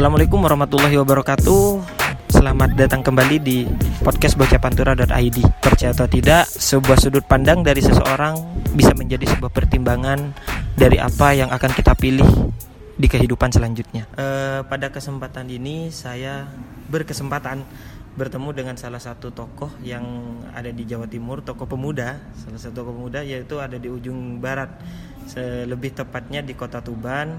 [0.00, 1.64] Assalamualaikum warahmatullahi wabarakatuh.
[2.32, 3.68] Selamat datang kembali di
[4.00, 8.32] podcast bocapantura.id Percaya atau tidak, sebuah sudut pandang dari seseorang
[8.72, 10.32] bisa menjadi sebuah pertimbangan
[10.72, 12.24] dari apa yang akan kita pilih
[12.96, 14.08] di kehidupan selanjutnya.
[14.16, 16.48] E, Pada kesempatan ini saya
[16.88, 17.60] berkesempatan
[18.16, 20.00] bertemu dengan salah satu tokoh yang
[20.56, 24.80] ada di Jawa Timur, tokoh pemuda, salah satu tokoh pemuda yaitu ada di ujung barat,
[25.68, 27.36] lebih tepatnya di kota Tuban.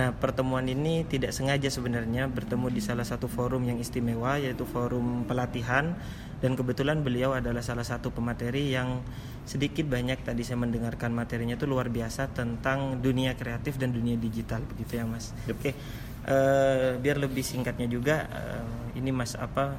[0.00, 5.28] Nah, pertemuan ini tidak sengaja sebenarnya bertemu di salah satu forum yang istimewa yaitu forum
[5.28, 5.92] pelatihan
[6.40, 9.04] dan kebetulan beliau adalah salah satu pemateri yang
[9.44, 14.64] sedikit banyak tadi saya mendengarkan materinya itu luar biasa tentang dunia kreatif dan dunia digital
[14.72, 15.36] begitu ya Mas.
[15.44, 15.76] Oke.
[16.24, 19.76] Uh, biar lebih singkatnya juga uh, ini Mas apa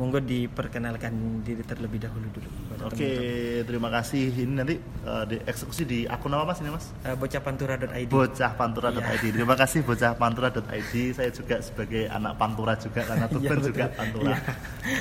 [0.00, 2.48] monggo diperkenalkan diri terlebih dahulu dulu.
[2.88, 3.12] Oke,
[3.68, 4.32] terima kasih.
[4.32, 6.88] Ini nanti uh, dieksekusi di akun apa mas ini mas?
[7.04, 8.08] Uh, bocahpantura.id.
[8.08, 8.96] Bocahpantura.id.
[8.96, 9.36] Yeah.
[9.36, 10.94] Terima kasih bocahpantura.id.
[11.12, 14.32] Saya juga sebagai anak Pantura juga karena iya, Tuban juga Pantura.
[14.32, 14.40] Yeah.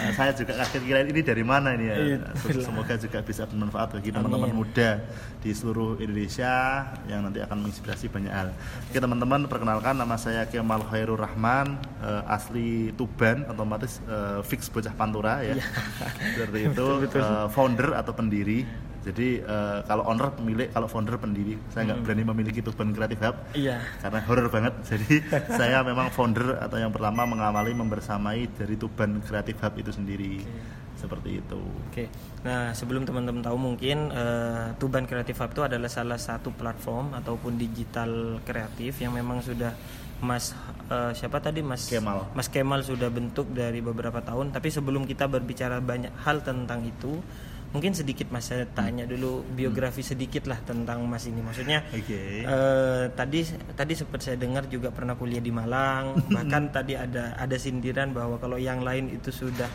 [0.03, 1.95] Uh, saya juga kaget kira ini dari mana ini ya.
[2.19, 4.99] Yeah, Semoga juga bisa bermanfaat bagi teman-teman muda
[5.39, 8.51] di seluruh Indonesia yang nanti akan menginspirasi banyak hal.
[8.91, 14.88] Oke teman-teman, perkenalkan nama saya Kemal Khairul Rahman, uh, asli Tuban, otomatis uh, fix bocah
[14.89, 15.53] bocah pantura ya.
[15.53, 15.65] Iya.
[16.33, 17.21] Seperti itu betul, betul.
[17.21, 18.59] Uh, founder atau pendiri.
[18.99, 21.55] Jadi uh, kalau owner pemilik, kalau founder pendiri.
[21.71, 22.05] Saya nggak hmm.
[22.05, 23.35] berani memiliki Tuban Creative Hub.
[23.55, 23.79] Iya.
[24.03, 24.73] Karena horror banget.
[24.91, 25.13] Jadi
[25.55, 30.43] saya memang founder atau yang pertama mengawali membersamai dari Tuban Creative Hub itu sendiri.
[30.43, 30.87] Okay.
[30.99, 31.61] Seperti itu.
[31.87, 32.11] Oke.
[32.43, 37.55] Nah, sebelum teman-teman tahu mungkin uh, Tuban Creative Hub itu adalah salah satu platform ataupun
[37.55, 39.71] digital kreatif yang memang sudah
[40.19, 40.51] Mas
[40.91, 42.27] uh, siapa tadi Mas Kemal.
[42.35, 44.51] Mas Kemal sudah bentuk dari beberapa tahun.
[44.51, 47.23] Tapi sebelum kita berbicara banyak hal tentang itu,
[47.71, 50.11] mungkin sedikit Mas saya tanya dulu biografi hmm.
[50.11, 51.39] sedikit lah tentang Mas ini.
[51.39, 52.43] Maksudnya okay.
[52.43, 53.45] uh, eh, tadi
[53.77, 56.17] tadi sempat saya dengar juga pernah kuliah di Malang.
[56.35, 59.69] bahkan tadi ada ada sindiran bahwa kalau yang lain itu sudah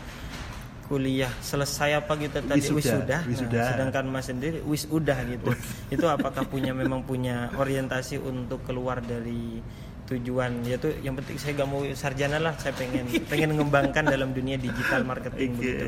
[0.85, 3.17] kuliah selesai apa gitu tadi wisuda, wisuda.
[3.25, 3.57] wisuda.
[3.57, 5.49] Nah, sedangkan Mas sendiri wisuda gitu.
[5.97, 9.57] itu apakah punya memang punya orientasi untuk keluar dari
[10.09, 10.63] tujuan.
[10.65, 15.01] Yaitu yang penting saya gak mau sarjana lah saya pengen pengen mengembangkan dalam dunia digital
[15.03, 15.59] marketing okay.
[15.61, 15.85] begitu.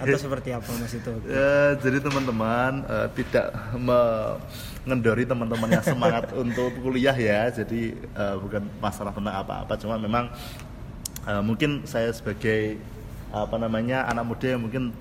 [0.00, 6.72] Atau seperti apa mas itu uh, jadi teman-teman uh, tidak mengendori teman-teman yang semangat untuk
[6.80, 7.48] kuliah ya.
[7.52, 10.32] Jadi uh, bukan masalah tentang apa-apa cuma memang
[11.28, 12.80] uh, mungkin saya sebagai
[13.28, 14.96] apa namanya anak muda yang mungkin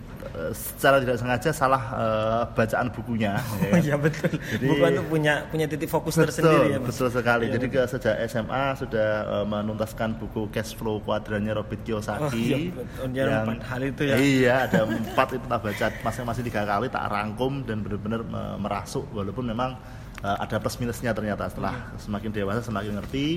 [0.53, 3.35] secara tidak sengaja salah uh, bacaan bukunya.
[3.67, 4.31] Oh iya betul.
[4.37, 6.87] Jadi, Buku itu punya punya titik fokus betul, tersendiri ya Mas.
[6.93, 7.45] Betul sekali.
[7.49, 12.71] Ya, Jadi ke sejak SMA sudah uh, menuntaskan buku Cash Flow Kuadrannya Robert Kiyosaki.
[13.01, 14.15] Oh, iya, yang empat hal itu ya.
[14.15, 18.21] Iya, ada empat itu tak baca masing-masing tiga kali tak rangkum dan benar-benar
[18.55, 19.75] merasuk walaupun memang
[20.23, 21.99] uh, ada plus minusnya ternyata setelah hmm.
[21.99, 23.27] semakin dewasa semakin ngerti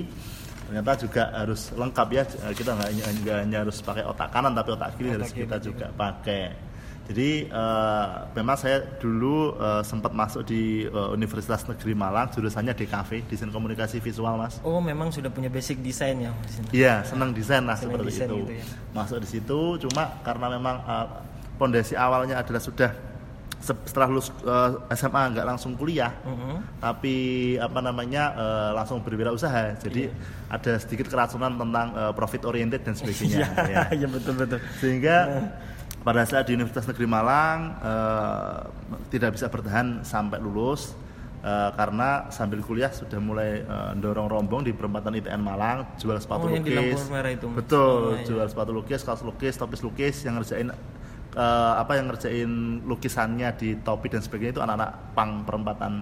[0.71, 2.23] ternyata juga harus lengkap ya
[2.55, 2.89] kita nggak
[3.43, 6.41] hanya harus pakai otak kanan tapi otak kiri otak harus kiri kita juga pakai
[7.09, 13.25] jadi uh, memang saya dulu uh, sempat masuk di uh, Universitas Negeri Malang, jurusannya DKV,
[13.25, 14.61] desain komunikasi visual, Mas.
[14.61, 16.53] Oh, memang sudah punya basic desain ya, Mas?
[16.69, 18.37] Iya, senang desain lah senang seperti itu.
[18.45, 18.65] Gitu ya.
[18.93, 20.75] Masuk di situ, cuma karena memang
[21.57, 22.91] pondasi uh, awalnya adalah sudah
[23.61, 26.57] setelah lulus uh, SMA nggak langsung kuliah, uh -huh.
[26.81, 27.15] tapi
[27.61, 29.77] apa namanya uh, langsung berwirausaha.
[29.77, 30.49] Jadi yeah.
[30.49, 33.45] ada sedikit keracunan tentang uh, profit oriented dan sebagainya.
[33.61, 34.05] Iya, ya.
[34.05, 34.59] ya betul betul.
[34.81, 35.15] Sehingga
[36.01, 38.65] pada saat di Universitas Negeri Malang uh,
[39.13, 40.97] tidak bisa bertahan sampai lulus
[41.45, 46.49] uh, karena sambil kuliah sudah mulai uh, dorong rombong di perempatan ITN Malang jual sepatu
[46.49, 47.47] oh, lukis itu.
[47.53, 48.25] betul oh, iya.
[48.25, 50.73] jual sepatu lukis kaos lukis topis lukis yang ngerjain
[51.37, 55.93] uh, apa yang ngerjain lukisannya di topi dan sebagainya itu anak-anak pang perempatan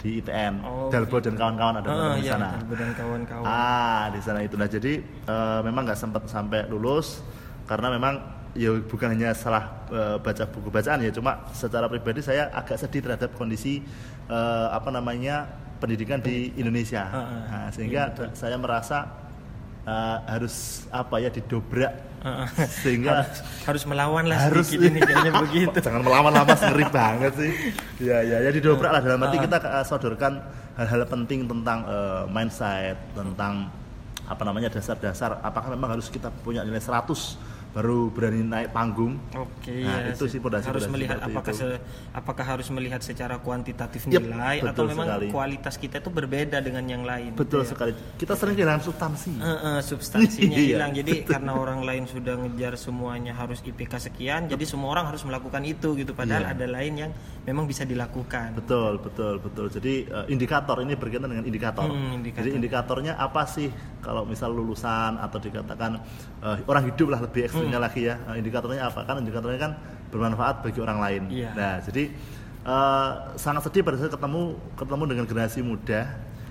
[0.00, 1.28] di ITN oh, Dalbo gitu.
[1.28, 5.02] dan kawan-kawan ada oh, di iya, sana dan kawan-kawan ah di sana itu nah jadi
[5.26, 7.20] uh, memang nggak sempat sampai lulus
[7.68, 12.50] karena memang ya bukan hanya salah uh, baca buku bacaan ya cuma secara pribadi saya
[12.50, 13.82] agak sedih terhadap kondisi
[14.26, 15.46] uh, apa namanya
[15.80, 17.08] pendidikan di Indonesia.
[17.08, 19.08] Uh, uh, nah, sehingga iya, saya merasa
[19.88, 21.92] uh, harus apa ya didobrak.
[22.20, 22.48] Uh, uh.
[22.84, 25.78] sehingga harus, harus melawan lah harus ini kayaknya begitu.
[25.80, 27.52] Jangan melawan lah mas ngeri banget sih.
[28.04, 30.32] Ya ya ya didobrak lah dalam arti uh, kita uh, sodorkan
[30.76, 33.72] hal-hal penting tentang uh, mindset tentang
[34.30, 37.02] apa namanya dasar-dasar apakah memang harus kita punya nilai 100
[37.70, 39.14] baru berani naik panggung.
[39.32, 39.70] Oke.
[39.80, 41.62] Nah, ya, itu sih fondasi harus melihat apakah itu.
[41.62, 41.80] se-
[42.10, 45.26] apakah harus melihat secara kuantitatif Yep, nilai atau betul memang sekali.
[45.28, 47.30] kualitas kita itu berbeda dengan yang lain.
[47.32, 47.70] Betul gitu ya.
[47.70, 47.92] sekali.
[48.16, 49.32] Kita sering kehilangan substansi.
[49.32, 50.90] Eh, eh, substansinya Iya, hilang.
[50.92, 55.62] Jadi karena orang lain sudah ngejar semuanya harus IPK sekian, jadi semua orang harus melakukan
[55.62, 56.10] itu gitu.
[56.10, 56.52] Padahal Iya.
[56.52, 58.58] ada lain yang memang bisa dilakukan.
[58.58, 59.66] Betul, betul, betul.
[59.70, 61.86] Jadi eh, indikator ini berkaitan dengan indikator.
[61.86, 62.42] Hmm, indikator.
[62.42, 63.70] Jadi indikatornya apa sih?
[64.00, 66.00] Kalau misal lulusan atau dikatakan
[66.40, 67.86] eh, orang hidup lah lebih ekstrimnya Hmm.
[67.86, 68.14] lagi ya.
[68.26, 69.00] Eh, indikatornya apa?
[69.04, 69.72] Kan indikatornya kan
[70.08, 71.22] bermanfaat bagi orang lain.
[71.28, 71.50] Iya.
[71.52, 72.04] Nah, jadi
[72.60, 74.42] eh, sangat sedih pada saat ketemu
[74.74, 76.00] ketemu dengan generasi muda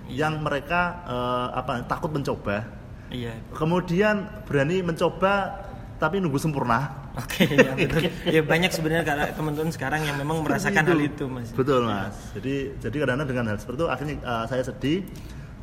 [0.08, 2.66] yang mereka eh, apa takut mencoba,
[3.10, 3.34] Iya.
[3.54, 5.66] kemudian berani mencoba
[5.98, 7.10] tapi nunggu sempurna.
[7.14, 8.08] Oke, ya betul.
[8.24, 9.04] Ya banyak sebenarnya
[9.36, 11.52] teman-teman sekarang yang memang merasakan hal itu, Mas.
[11.52, 12.16] Betul mas.
[12.32, 15.04] Jadi jadi kadang-kadang dengan hal seperti itu akhirnya uh, saya sedih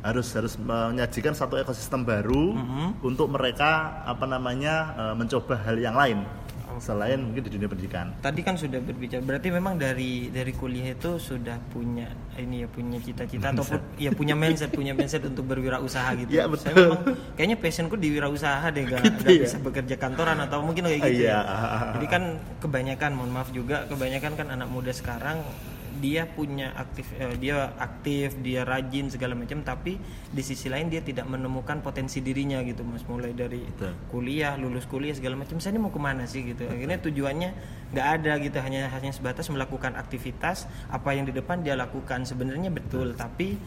[0.01, 2.87] harus harus menyajikan satu ekosistem baru Mm-hmm.
[3.03, 6.21] untuk mereka apa namanya uh, mencoba hal yang lain
[6.77, 8.13] selain mungkin di dunia pendidikan.
[8.21, 12.05] Tadi kan sudah berbicara, berarti memang dari dari kuliah itu sudah punya
[12.37, 16.37] ini ya punya cita-cita ataupun ya punya mindset, punya mindset untuk berwirausaha gitu.
[16.37, 16.73] Iya, Saya betul.
[16.77, 17.01] memang
[17.33, 19.41] kayaknya passionku di wirausaha deh, gak, Gitu gak ya?
[19.49, 21.25] bisa bekerja kantoran atau mungkin kayak gitu.
[21.25, 21.39] Iya.
[21.41, 21.77] ya.
[21.97, 22.23] Jadi kan
[22.61, 25.41] kebanyakan, mohon maaf juga, kebanyakan kan anak muda sekarang
[25.97, 29.97] dia punya aktif eh, dia aktif dia rajin segala macam tapi
[30.29, 33.03] di sisi lain dia tidak menemukan potensi dirinya gitu mas.
[33.05, 33.93] Mulai dari Betul.
[34.07, 35.57] kuliah lulus kuliah segala macam.
[35.57, 36.69] Saya ini mau ke mana sih gitu?
[36.69, 37.49] Akhirnya tujuannya
[37.91, 38.57] nggak ada gitu.
[38.61, 42.23] Hanya hanya sebatas melakukan aktivitas apa yang di depan dia lakukan.
[42.23, 43.57] Sebenarnya betul tapi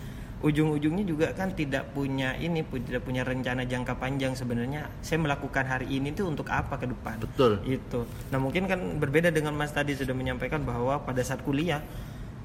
[0.40, 4.88] ujung-ujungnya juga kan tidak punya ini tidak punya rencana jangka panjang sebenarnya.
[5.04, 7.20] Saya melakukan hari ini tuh untuk apa ke depan?
[7.20, 7.60] Betul.
[7.68, 8.00] itu
[8.32, 11.84] nah mungkin kan berbeda dengan mas tadi sudah menyampaikan bahwa pada saat kuliah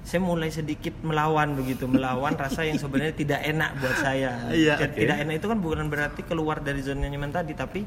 [0.05, 4.95] saya mulai sedikit melawan begitu melawan rasa yang sebenarnya tidak enak buat saya Dan oke.
[4.95, 7.81] tidak enak itu kan bukan berarti keluar dari zona nyaman tadi tapi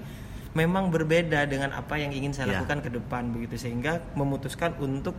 [0.50, 2.52] memang berbeda dengan apa yang ingin saya Ya.
[2.58, 5.14] lakukan ke depan begitu sehingga memutuskan untuk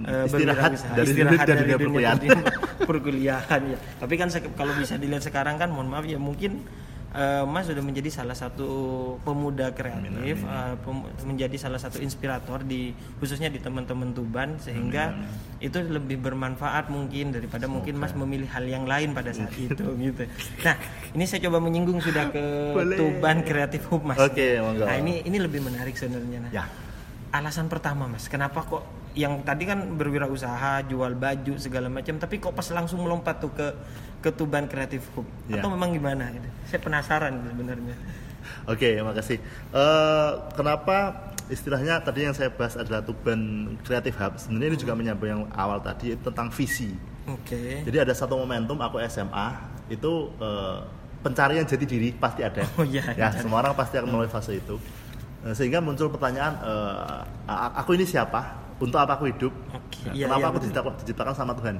[0.00, 2.18] eh, Istirahat dari istirahat dunia- dari dunia dunia perkuliahan.
[2.88, 6.64] perkuliahan, ya tapi kan kalau bisa dilihat sekarang kan mohon maaf ya mungkin
[7.10, 8.68] eh, Mas sudah menjadi salah satu
[9.20, 15.14] pemuda kreatif eh, pem- menjadi salah satu inspirator di khususnya di teman-teman Tuban sehingga
[15.58, 20.22] itu lebih bermanfaat mungkin daripada mungkin Mas memilih hal yang lain pada saat itu gitu.
[20.62, 20.76] Nah,
[21.12, 22.96] ini saya coba menyinggung sudah ke Boleh.
[22.96, 24.18] Tuban Kreatif Hub Mas.
[24.18, 24.86] Oke, monggo.
[24.86, 26.48] Nah, ini ini lebih menarik sebenarnya.
[26.48, 26.52] Nah.
[26.52, 26.64] Ya.
[27.30, 28.82] Alasan pertama Mas, kenapa kok
[29.14, 33.68] yang tadi kan berwirausaha, jual baju segala macam, tapi kok pas langsung melompat tuh ke
[34.20, 35.24] ke Tuban Kreatif Hub?
[35.48, 35.58] Ya.
[35.64, 36.44] Atau memang gimana gitu?
[36.68, 37.96] Saya penasaran sebenarnya.
[38.68, 39.40] Oke, makasih.
[39.72, 44.36] Eh, kenapa istilahnya tadi yang saya bahas adalah Tuban Creative Hub.
[44.36, 46.92] Sebenarnya ini juga menyambung yang awal tadi tentang visi.
[47.26, 47.80] Oke.
[47.82, 49.56] Jadi ada satu momentum aku SMA
[49.88, 50.78] itu eh,
[51.24, 52.60] pencarian jati diri pasti ada.
[52.76, 53.40] Oh, iya, ya, iya.
[53.40, 54.76] semua orang pasti akan melalui fase itu.
[55.48, 56.60] Eh, sehingga muncul pertanyaan,
[57.48, 58.59] a- aku ini siapa?
[58.80, 59.52] Untuk apa aku hidup?
[59.70, 60.64] Oke, Nah, iya, kenapa iya, aku betul.
[60.66, 61.76] diciptakan, diciptakan sama Tuhan?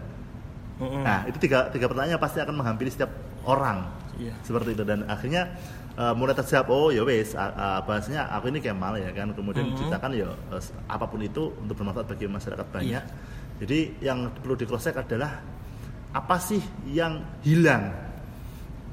[0.81, 1.03] Mm-mm.
[1.03, 3.09] Nah, itu tiga, tiga pertanyaan yang pasti akan menghampiri setiap
[3.43, 3.89] orang.
[4.17, 4.37] Iya.
[4.41, 5.57] Seperti itu dan akhirnya
[5.93, 9.33] eh, mulai terjawab, oh ya wes, a- a- bahasanya aku ini Kemal ya kan.
[9.33, 9.73] Kemudian Mhm.
[9.75, 13.05] diciptakan ya eh, apa pun itu untuk bermanfaat bagi masyarakat banyak.
[13.05, 13.59] Iya.
[13.61, 15.41] Jadi yang perlu di cross check adalah
[16.11, 17.93] apa sih yang hilang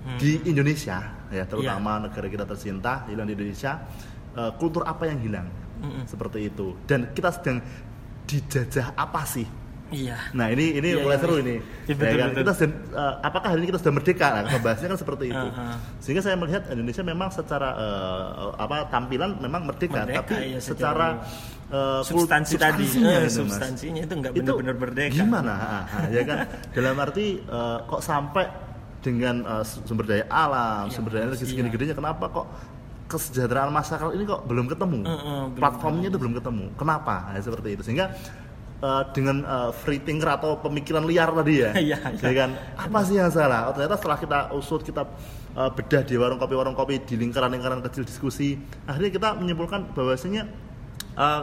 [0.03, 0.15] Hmm.
[0.15, 1.43] di Indonesia ya Iya.
[1.45, 3.83] terutama negara kita tercinta hilang di Indonesia
[4.33, 6.03] eh, kultur apa yang hilang Mm-mm.
[6.05, 7.59] seperti itu dan kita sedang
[8.27, 9.47] dijajah apa sih
[9.87, 10.19] Iya.
[10.35, 11.43] Nah ini ini Iya, mulai iya, seru iya.
[11.47, 11.55] ini.
[11.87, 12.27] Iya, betul, Ya kan?
[12.27, 12.41] betul.
[12.43, 14.27] Kita sedang, eh, apakah hari ini kita sudah merdeka?
[14.27, 15.45] Nah, membahasnya kan seperti itu.
[15.47, 15.75] Uh-huh.
[16.03, 18.23] Sehingga saya melihat Indonesia memang secara eh,
[18.59, 21.23] apa tampilan memang merdeka, Merdeka, tapi iya, secara
[21.71, 25.13] kul- Substansi tadi, substansinya eh, substansinya itu nggak benar-benar merdeka.
[25.15, 25.53] Gimana?
[25.55, 26.37] Ah, ah, ya kan?
[26.75, 28.43] Dalam arti eh, kok sampai
[28.99, 31.51] dengan eh, sumber daya alam, Iya, sumber daya energi iya.
[31.55, 32.45] segini gedenya, kenapa kok
[33.07, 34.99] kesejahteraan masyarakat ini kok belum ketemu?
[35.03, 36.65] Eh, belum Platformnya itu belum ketemu.
[36.75, 37.31] Kenapa?
[37.31, 37.83] Nah, seperti itu.
[37.87, 38.11] Sehingga
[38.83, 41.99] eh, dengan eh, free thinker atau pemikiran liar tadi ya, iya.
[42.11, 42.49] ya kan?
[42.75, 43.71] Apa sih yang salah?
[43.71, 45.07] Oh, ternyata setelah kita usut, kita
[45.55, 50.45] eh, bedah di warung kopi, warung kopi di lingkaran-lingkaran kecil diskusi, akhirnya kita menyimpulkan bahwasanya
[51.15, 51.41] eh,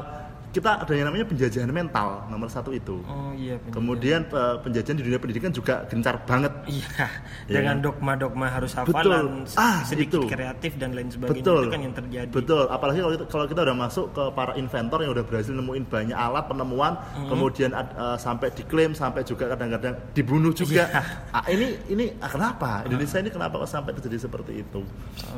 [0.55, 3.03] kita ada yang namanya penjajahan mental nomor satu itu.
[3.05, 3.59] Oh iya.
[3.59, 3.75] benar.
[3.75, 6.53] Kemudian eh, penjajahan di dunia pendidikan juga gencar banget.
[6.65, 7.07] Iya,
[7.45, 7.85] Iya dengan kan?
[7.85, 8.95] dogma-dogma harus Betul.
[8.95, 10.31] hafalan, se- Ah, sedikit itu.
[10.31, 11.61] kreatif dan lain sebagainya Betul.
[11.61, 12.31] itu kan yang terjadi.
[12.31, 12.65] Betul.
[12.69, 16.15] Apalagi kalau kita, kalau kita udah masuk ke para inventor yang udah berhasil nemuin banyak
[16.15, 17.27] alat penemuan, Hmm.
[17.27, 20.87] kemudian eh, sampai diklaim, sampai juga kadang-kadang dibunuh juga.
[20.87, 21.03] Iya.
[21.33, 24.81] Ah, ini ini ah, kenapa Indonesia ini kenapa kok sampai terjadi seperti itu?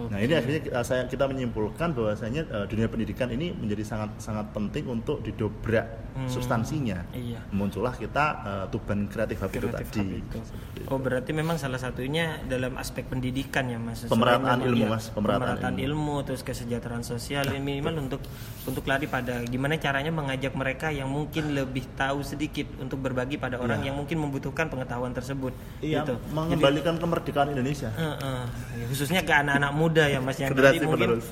[0.06, 4.50] Nah ini akhirnya kita, saya kita menyimpulkan bahwasanya eh, dunia pendidikan ini menjadi sangat sangat
[4.50, 5.86] penting untuk untuk didobrak
[6.18, 6.26] hmm.
[6.26, 7.06] substansinya.
[7.14, 7.38] Iya.
[7.54, 10.18] Muncullah kita uh, Tuban Kreatif Hub itu tadi.
[10.18, 10.42] Itu.
[10.90, 14.02] Oh berarti memang salah satunya dalam aspek pendidikan ya mas.
[14.10, 15.14] Pemerataan ilmu, iya, Mas.
[15.14, 16.26] Pemerataan Pemerataan ilmu.
[16.26, 18.26] terus kesejahteraan sosial ini minimal untuk
[18.66, 23.62] untuk lari pada gimana caranya mengajak mereka yang mungkin lebih tahu sedikit untuk berbagi pada
[23.62, 25.54] orang yang mungkin membutuhkan pengetahuan tersebut.
[25.78, 26.18] Iya, gitu.
[26.34, 27.94] mengembalikan kemerdekaan Indonesia.
[27.94, 28.42] Eh,
[28.75, 31.30] ya, khususnya ke anak-anak muda ya mas yang tadi mungkin penerus.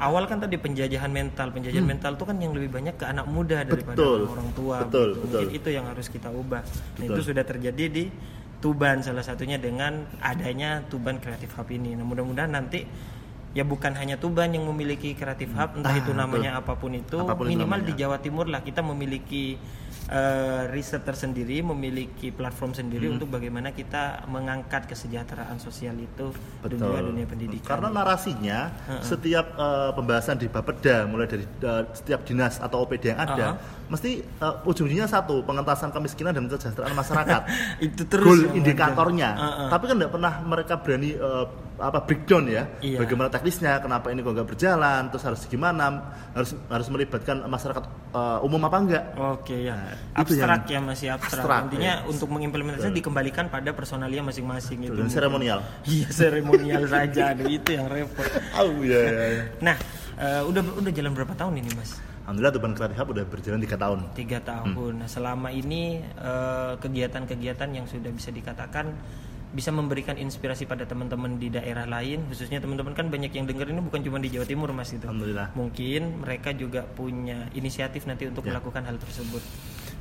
[0.00, 3.62] Awal kan tadi penjajahan mental penjajahan mental itu kan yang lebih banyak ke anak muda
[3.62, 4.00] daripada Hmm.
[4.00, 5.20] Betul, orang tua betul, betul.
[5.20, 7.14] mungkin itu yang harus kita ubah nah, Betul.
[7.14, 8.04] itu sudah terjadi di
[8.60, 12.84] Tuban salah satunya dengan adanya Tuban Creative Hub ini nah mudah-mudahan nanti
[13.50, 17.18] ya bukan hanya Tuban yang memiliki Creative Hub entah Ah, itu namanya apa pun itu
[17.18, 17.88] Apa pun itu minimal namanya.
[17.88, 19.58] di Jawa Timur lah kita memiliki
[20.08, 23.14] eh, riset tersendiri memiliki platform sendiri Hmm.
[23.16, 26.30] untuk bagaimana kita mengangkat kesejahteraan sosial itu
[26.60, 28.58] dan juga dunia pendidikan Karena narasinya
[29.00, 34.10] setiap eh, pembahasan di Bapeda mulai dari eh, setiap dinas atau OPD yang ada, mesti
[34.22, 37.42] eh, ujungnya satu pengentasan kemiskinan dan kesejahteraan masyarakat.
[37.86, 39.30] itu terus Goal indikatornya.
[39.32, 39.68] Heeh.
[39.68, 41.46] Tapi kan tidak pernah mereka berani eh,
[41.80, 42.68] apa breakdown ya.
[42.78, 43.00] Iya.
[43.00, 48.38] Bagaimana teknisnya, kenapa ini kok nggak berjalan, terus harus gimana, harus harus melibatkan masyarakat eh,
[48.46, 49.04] umum apa enggak.
[49.16, 51.40] Oke ya, Nah, abstrak yang ya masih abstrak.
[51.42, 52.06] abstrak, Intinya ya.
[52.06, 54.94] untuk mengimplementasinya dikembalikan pada personalia masing-masing itu.
[54.94, 55.64] Dan seremonial.
[55.88, 58.28] Iya seremonial saja, aduh itu yang repot.
[58.60, 59.42] Oh iya iya.
[59.64, 59.76] Nah,
[60.20, 61.96] eh, udah udah jalan berapa tahun ini mas?
[62.20, 63.98] Alhamdulillah Tuban Creative Hub udah berjalan tiga tahun.
[64.14, 64.92] Tiga tahun.
[65.02, 68.86] Nah selama ini eh, kegiatan-kegiatan yang sudah bisa dikatakan
[69.50, 73.82] bisa memberikan inspirasi pada teman-teman di daerah lain, khususnya teman-teman kan banyak yang dengar ini
[73.82, 75.02] bukan cuma di Jawa Timur mas itu.
[75.02, 75.50] Alhamdulillah.
[75.58, 78.54] Mungkin mereka juga punya inisiatif nanti untuk Ya.
[78.54, 79.42] melakukan hal tersebut.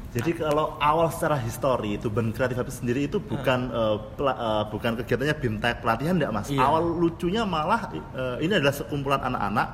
[0.10, 4.98] Jadi kalau awal secara histori Tuban Kreatif Hub sendiri itu bukan eh, pela- eh, bukan
[5.02, 6.50] kegiatannya bimtek pelatihan enggak Mas.
[6.50, 6.66] Iya.
[6.66, 9.68] Awal lucunya malah eh, ini adalah sekumpulan anak-anak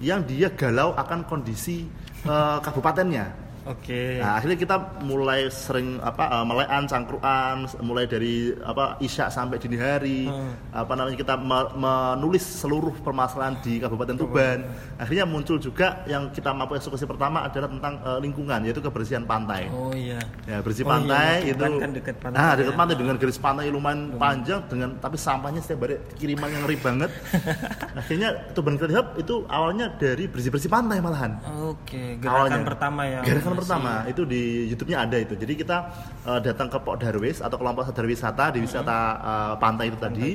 [0.00, 1.84] yang dia galau akan kondisi
[2.24, 3.43] eh, kabupatennya.
[3.64, 4.20] Oke.
[4.20, 9.76] Nah, akhirnya kita mulai sering apa uh, melean cangkruan mulai dari apa isya sampai dini
[9.76, 10.52] hari Hmm.
[10.70, 14.58] apa namanya kita me- menulis seluruh permasalahan di Kabupaten Tuban.
[14.96, 19.68] Akhirnya muncul juga yang kita mampu eksekusi pertama adalah tentang uh, lingkungan yaitu kebersihan pantai.
[19.68, 20.20] Oh iya.
[20.44, 22.56] Ya, bersih Oh iya, pantai Mas, itu Tuban kan dekat pantai Nah, ya.
[22.58, 26.76] dekat pantai dengan garis pantai lumayan panjang dengan tapi sampahnya setiap hari kiriman yang ngeri
[26.76, 27.10] banget.
[28.00, 31.38] Akhirnya Tuban Creative Hub itu awalnya dari bersih-bersih pantai malahan.
[31.64, 32.66] Oke, gerakan Awalnya.
[32.66, 33.20] pertama ya.
[33.22, 35.34] Gerakan masih- pertama itu di YouTube-nya ada itu.
[35.34, 35.76] Jadi kita
[36.24, 40.28] eh, datang ke Pok Darwis atau kelompok sadar wisata di wisata eh, pantai itu tadi.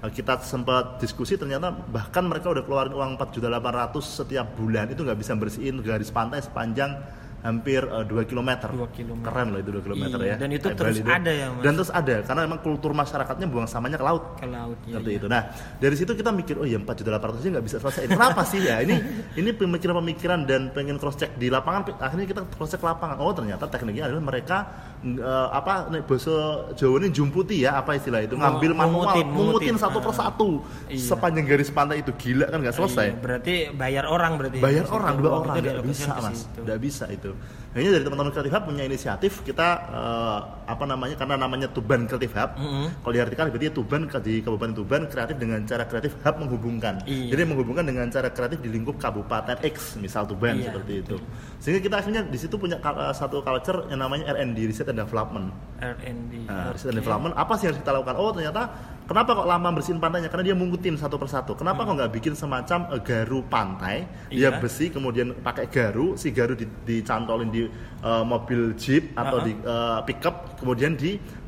[0.00, 5.18] Eh, kita sempat diskusi ternyata bahkan mereka udah keluarin uang 4.800 setiap bulan itu nggak
[5.18, 6.94] bisa bersihin garis pantai sepanjang
[7.40, 8.50] hampir eh, 2 km.
[8.70, 9.26] Dua kilometer.
[9.26, 10.36] Keren loh itu 2 km Iya, ya.
[10.36, 11.62] dan itu Kayak terus Bali ada ya, Mas?
[11.64, 14.96] Dan terus ada karena memang kultur masyarakatnya buang sampahnya ke laut Ke laut ya.
[14.96, 15.26] seperti itu.
[15.26, 15.42] Nah
[15.76, 18.04] dari situ kita mikir oh ya 4 juta aja nggak bisa selesai.
[18.06, 18.80] Kenapa sih ya?
[18.80, 18.94] Ini
[19.34, 21.96] ini pemikiran-pemikiran dan pengen cross check di lapangan.
[21.96, 23.16] Akhirnya kita cross check lapangan.
[23.18, 24.56] Oh ternyata tekniknya adalah mereka
[25.00, 26.36] eh, apa nek bahasa
[26.76, 30.04] Jawa ini jumputi ya apa istilah itu ngambil manual Mungutin, mungutin, satu Ah.
[30.04, 30.50] persatu
[30.86, 31.02] Iya.
[31.08, 33.06] sepanjang garis pantai itu gila kan nggak selesai.
[33.08, 34.58] Iya, berarti bayar orang berarti.
[34.60, 37.29] Bayar Di orang dua orang itu nggak bisa mas, nggak bisa itu.
[37.70, 42.34] Akhirnya dari teman-teman kreatif hub punya inisiatif kita eh, apa namanya karena namanya Tuban Kreatif
[42.34, 42.50] Hub.
[42.58, 42.86] Mm-hmm.
[43.06, 47.06] Kalau diartikan berarti Tuban di Kabupaten Tuban kreatif dengan cara kreatif hub menghubungkan.
[47.06, 47.30] Iya.
[47.30, 51.16] Jadi menghubungkan dengan cara kreatif di lingkup Kabupaten X misal Tuban Iya, seperti itu.
[51.62, 55.54] Sehingga kita akhirnya di situ punya eh, satu culture yang namanya R&D Research and Development.
[55.78, 56.32] R&D.
[56.50, 58.16] Nah, research and development apa sih yang harus kita lakukan?
[58.18, 58.62] Oh ternyata
[59.10, 60.30] kenapa kok lama bersihin pantainya?
[60.30, 61.58] Karena dia mungutin satu persatu.
[61.58, 64.06] Kenapa kok nggak bikin semacam eh, garu pantai?
[64.30, 64.62] Dia Iya.
[64.62, 69.46] besi kemudian pakai garu, si garu di- dicantolin di eh, mobil jeep atau Uh-huh.
[69.50, 70.94] di eh, pickup, kemudian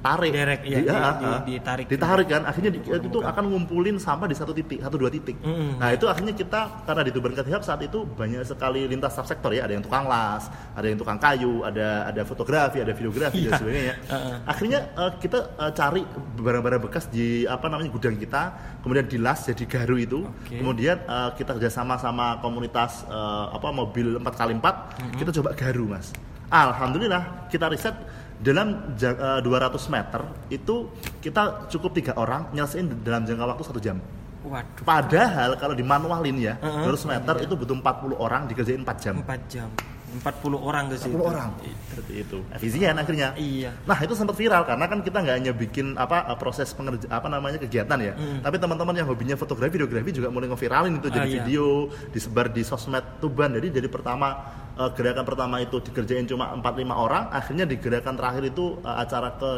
[0.03, 0.31] ditarik.
[0.35, 1.41] Derek, iya, Di- di- ah, di- ah.
[1.41, 1.87] ditarik.
[1.87, 2.43] Ditarik kan?
[2.43, 5.39] Akhirnya di- itu akan ngumpulin sampah di satu titik, satu dua titik.
[5.39, 5.79] Mm-mm.
[5.79, 9.55] Nah itu akhirnya kita karena di Tuban Kreatif Hub saat itu banyak sekali lintas subsektor
[9.55, 9.63] ya.
[9.63, 13.53] Ada yang tukang las, ada yang tukang kayu, ada ada fotografi, ada videografi dan Iya.
[13.57, 13.95] sebagainya.
[14.11, 14.37] Uh-uh.
[14.45, 16.03] Akhirnya eh, kita eh, cari
[16.35, 18.43] barang-barang bekas di apa namanya gudang kita,
[18.83, 20.27] kemudian dilas jadi garu itu.
[20.27, 20.59] Oke.
[20.59, 25.15] Kemudian eh, kita kerjasama sama komunitas eh, apa mobil 4x4, Mm-hmm.
[25.17, 26.11] kita coba garu mas.
[26.53, 27.97] Alhamdulillah kita riset
[28.43, 33.79] dalam ja- eh, 200 meter itu kita cukup tiga orang nyelesain dalam jangka waktu satu
[33.79, 34.03] jam.
[34.43, 36.83] Waduh, Padahal kalau di manualin ya, Uh-uh.
[36.85, 39.15] 200 meter itu butuh 40 orang dikerjain 4 jam.
[39.17, 39.71] 4 jam.
[40.13, 40.29] 40
[40.61, 41.09] orang ke situ.
[41.09, 41.51] 40 orang.
[41.89, 42.39] Seperti itu.
[42.53, 43.33] Efisien akhirnya.
[43.33, 43.73] Iya.
[43.83, 47.31] Nah itu sempat viral karena kan kita nggak hanya bikin apa eh, proses pengerja apa
[47.31, 51.25] namanya kegiatan ya, tapi teman-teman yang hobinya fotografi, videografi juga mulai ngeviralin itu jadi Ah,
[51.25, 51.41] iya.
[51.41, 51.67] video,
[52.13, 53.55] disebar di sosmed Tuban.
[53.55, 54.37] Jadi dari pertama
[54.79, 58.97] uh, gerakan pertama itu dikerjain cuma 4 5 orang, akhirnya di gerakan terakhir itu uh,
[59.02, 59.50] acara ke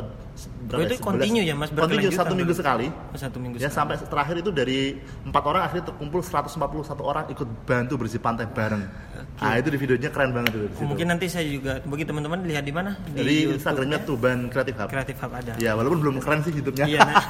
[0.67, 0.83] berapa?
[0.83, 2.87] Oh, itu continue ya Mas Continue satu minggu sekali.
[2.91, 3.79] Oh, satu minggu ya, sekali.
[3.79, 4.79] sampai terakhir itu dari
[5.25, 8.83] empat orang akhirnya terkumpul 141 orang ikut bantu bersih pantai bareng.
[9.15, 9.43] Okay.
[9.43, 10.83] Ah itu di videonya keren banget itu.
[10.83, 12.99] Mungkin nanti saya juga bagi teman-teman lihat di mana?
[13.07, 14.89] Di, di Instagramnya Tuban Creative Hub.
[14.91, 15.53] Creative Hub ada.
[15.59, 16.87] Ya walaupun belum keren sih YouTube-nya.
[16.87, 17.25] Iya nanti,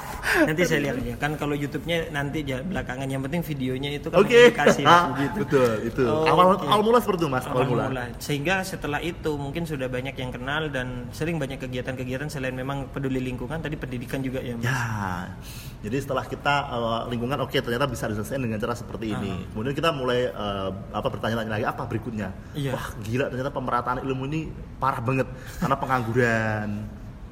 [0.48, 1.14] nanti saya lihat aja.
[1.20, 4.48] Kan kalau YouTube-nya nanti belakangan yang penting videonya itu kan okay.
[4.48, 4.82] edukasi
[5.20, 5.38] gitu.
[5.44, 6.04] Betul itu.
[6.08, 6.68] Oh, awal okay.
[6.72, 7.44] awal mula seperti itu Mas.
[7.44, 7.84] Awal, awal mula.
[7.92, 8.04] mula.
[8.20, 13.18] Sehingga setelah itu mungkin sudah banyak yang kenal dan sering banyak kegiatan-kegiatan selain memang peduli
[13.18, 14.64] lingkungan tadi pendidikan juga ya Mas.
[14.64, 14.78] Ya.
[15.84, 19.34] Jadi setelah kita uh, lingkungan oke okay, ternyata bisa diselesaikan dengan cara seperti ini.
[19.34, 22.30] Uh Kemudian kita mulai uh, apa bertanya-tanya lagi apa berikutnya.
[22.54, 22.72] Iya.
[22.78, 24.40] Wah gila ternyata pemerataan ilmu ini
[24.78, 25.26] parah banget
[25.58, 26.68] karena pengangguran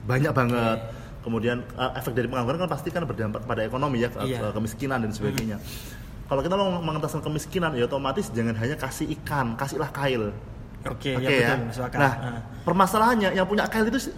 [0.04, 0.78] banyak banget.
[0.82, 1.00] Okay.
[1.22, 4.50] Kemudian uh, efek dari pengangguran kan pasti kan berdampak pada ekonomi ya, iya.
[4.50, 5.62] kemiskinan dan sebagainya.
[5.62, 6.26] Hmm.
[6.26, 10.34] Kalau kita mau mengentaskan kemiskinan ya otomatis jangan hanya kasih ikan, kasihlah kail.
[10.82, 11.86] Oke, okay, okay, ya, betul, ya.
[11.94, 12.40] Nah, uh.
[12.66, 14.10] permasalahannya yang punya kail itu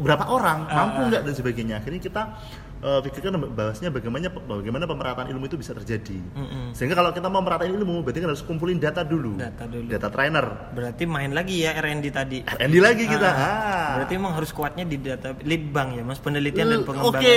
[0.00, 1.74] berapa orang, mampu nggak dan sebagainya.
[1.82, 2.22] Akhirnya kita
[2.82, 6.18] uh, pikirkan bahasnya bagaimana bagaimana pemerataan ilmu itu bisa terjadi.
[6.18, 6.64] Mm-hmm.
[6.74, 9.38] Sehingga kalau kita mau meratain ilmu, berarti kan harus kumpulin data dulu.
[9.38, 9.88] Data dulu.
[9.90, 10.46] Data trainer.
[10.74, 12.38] Berarti main lagi ya R&D tadi.
[12.44, 13.28] R&D lagi kita.
[13.28, 13.38] Ah.
[13.38, 13.88] ah.
[14.00, 17.20] Berarti emang harus kuatnya di data lead bank ya, Mas, penelitian uh, dan pengembangan.
[17.20, 17.34] Oke,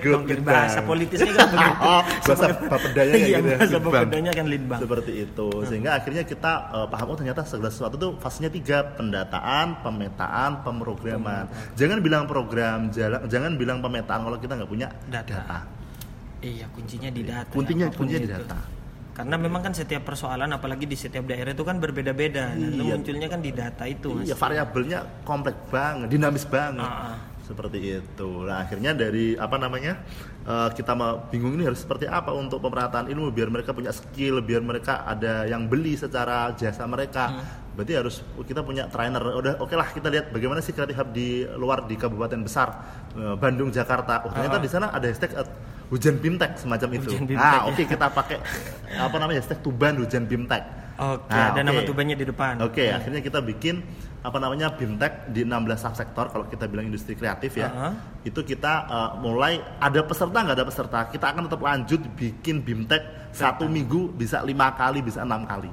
[0.00, 0.24] okay.
[0.26, 0.40] good.
[0.44, 1.78] bahasa politisnya kan begitu.
[2.24, 3.48] bahasa bapedanya iya, gitu.
[3.56, 4.80] Bahasa bapedanya kan lead bank.
[4.84, 5.48] Seperti itu.
[5.68, 11.50] Sehingga akhirnya kita uh, paham oh ternyata segala sesuatu itu fasenya tiga, pendataan, pemetaan, pemrograman.
[11.74, 12.88] Jangan bilang program,
[13.26, 15.34] jangan bilang pemetaan kalau kita nggak punya data.
[15.42, 15.58] data.
[16.40, 17.52] Iya, kuncinya di data.
[17.52, 18.58] Kuncinya kuncinya di data.
[19.10, 22.56] Karena memang kan setiap persoalan apalagi di setiap daerah itu kan berbeda-beda.
[22.56, 22.72] Iya.
[22.72, 24.22] Dan munculnya kan di data itu.
[24.24, 26.86] Iya, variabelnya kompleks banget, dinamis banget.
[26.86, 27.16] Uh -uh.
[27.44, 28.30] Seperti itu.
[28.46, 29.98] Nah, akhirnya dari apa namanya?
[30.40, 34.40] Uh, kita mau bingung ini harus seperti apa untuk pemerataan ilmu biar mereka punya skill,
[34.40, 37.28] biar mereka ada yang beli secara jasa mereka.
[37.28, 37.59] Hmm.
[37.74, 39.22] Berarti harus kita punya trainer.
[39.22, 42.68] Udah oke okay lah kita lihat bagaimana sih kreatif hub di luar di kabupaten besar
[43.14, 44.26] uh, Bandung, Jakarta.
[44.26, 44.66] Oh, ternyata uh -huh.
[44.66, 45.46] di sana ada hashtag uh,
[45.90, 47.10] hujan bimtek semacam itu.
[47.14, 48.38] Hujan bimtek, ah, oke okay, kita pakai
[48.94, 50.62] apa namanya hashtag Tuban hujan bimtek.
[51.00, 51.64] Oke, okay, nah, ada okay.
[51.64, 52.54] nama Tubannya di depan.
[52.60, 52.98] Oke, okay, hmm.
[53.00, 53.80] akhirnya kita bikin
[54.20, 57.68] apa namanya bimtek di 16 subsektor kalau kita bilang industri kreatif ya.
[57.70, 57.92] Uh -huh.
[58.26, 63.32] Itu kita uh, mulai ada peserta nggak ada peserta, kita akan tetap lanjut bikin bimtek
[63.32, 65.70] satu minggu bisa lima kali bisa enam kali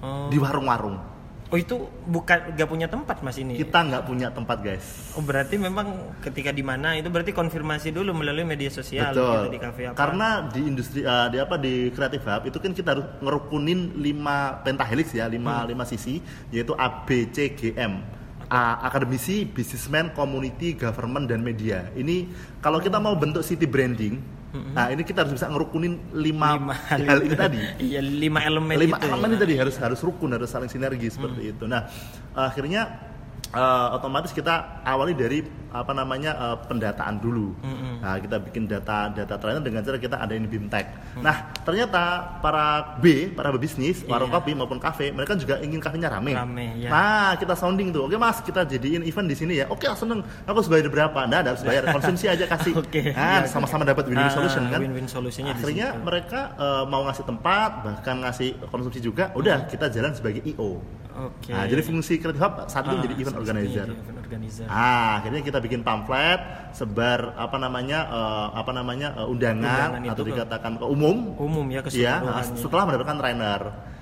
[0.00, 0.32] oh.
[0.32, 1.13] di warung-warung.
[1.54, 3.54] Oh itu bukan nggak punya tempat mas ini?
[3.54, 5.14] Kita nggak punya tempat guys.
[5.14, 9.22] Oh berarti memang ketika di mana itu berarti konfirmasi dulu melalui media sosial Betul.
[9.22, 9.94] Gitu, di kafe apa?
[9.94, 14.66] Karena di industri uh, di apa di Creative Hub itu kan kita harus ngerukunin lima
[14.66, 15.70] pentahelix ya, lima hmm.
[15.70, 16.18] lima sisi
[16.50, 18.02] yaitu A B C G M.
[18.50, 21.86] A, akademisi, businessman, community, government dan media.
[21.94, 24.18] Ini kalau kita mau bentuk city branding,
[24.54, 27.60] hmm Nah ini kita harus bisa ngerukunin lima, lima hal ini tadi.
[27.90, 29.06] Iya lima elemen lima itu.
[29.10, 29.38] elemen ya.
[29.42, 31.52] tadi harus harus rukun harus saling sinergi seperti mm.
[31.58, 31.64] itu.
[31.66, 31.90] Nah
[32.38, 33.13] akhirnya
[33.54, 35.42] uh, otomatis kita awali dari
[35.74, 37.50] apa namanya uh, pendataan dulu.
[37.58, 37.94] Mm-hmm.
[37.98, 40.86] Nah, kita bikin data data trainer dengan cara kita ada ini bimtek.
[41.18, 41.22] Mm.
[41.26, 42.02] Nah, ternyata
[42.38, 44.38] para B, para bisnis, warung yeah.
[44.38, 46.30] kopi maupun kafe, mereka juga ingin kafenya rame.
[46.38, 46.94] rame yeah.
[46.94, 48.06] Nah, kita sounding tuh.
[48.06, 49.66] Oke, Mas, kita jadiin event di sini ya.
[49.66, 50.22] Oke, seneng.
[50.46, 51.26] Aku harus bayar berapa?
[51.26, 52.78] Nah, harus bayar konsumsi aja kasih.
[52.78, 53.10] Oke.
[53.10, 53.10] okay.
[53.10, 54.78] Nah, sama-sama dapat win-win ah, solution kan.
[54.78, 59.34] Win-win solutionnya Akhirnya mereka uh, mau ngasih tempat, bahkan ngasih konsumsi juga.
[59.34, 60.78] Udah, kita jalan sebagai IO.
[61.14, 61.50] Oke.
[61.50, 61.54] Okay.
[61.54, 63.86] Nah, jadi fungsi kreatif hub saat itu ah, menjadi event organizer.
[63.86, 64.66] Event organizer.
[64.66, 66.40] Ah, akhirnya kita bikin pamflet,
[66.74, 71.38] sebar apa namanya uh, apa namanya uh, undangan, undangan atau dikatakan ke umum.
[71.38, 73.60] Umum ya Ya, nah, setelah mendapatkan trainer.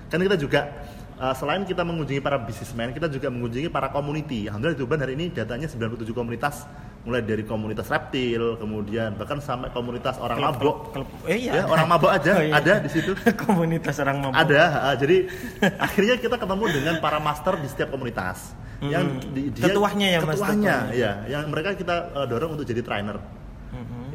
[0.09, 0.61] Kan kita juga
[1.21, 4.49] uh, selain kita mengunjungi para businessman, kita juga mengunjungi para community.
[4.49, 6.65] Alhamdulillah di Tuban hari ini datanya 97 komunitas
[7.03, 10.77] mulai dari komunitas reptil, kemudian bahkan sampai komunitas orang klub, mabok.
[10.95, 11.53] Klub, eh, iya.
[11.59, 12.55] Ya, orang mabok aja oh, iya.
[12.63, 13.11] ada di situ.
[13.47, 14.39] komunitas orang mabok.
[14.39, 15.17] Ada, uh, jadi
[15.83, 18.55] akhirnya kita ketemu dengan para master di setiap komunitas.
[18.79, 18.91] Hmm.
[18.91, 20.39] Yang di, dia ketuanya ya Mas.
[20.39, 23.42] Ketuanya, ya, yang mereka kita uh, dorong untuk jadi trainer